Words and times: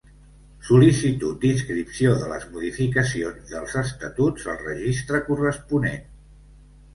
Sol·licitud 0.67 1.43
d'inscripció 1.43 2.13
de 2.21 2.29
les 2.31 2.47
modificacions 2.53 3.53
dels 3.53 3.77
estatuts 3.83 4.49
al 4.55 4.59
registre 4.71 5.21
corresponent. 5.29 6.03